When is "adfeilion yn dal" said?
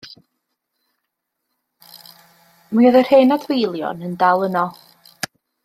3.37-4.49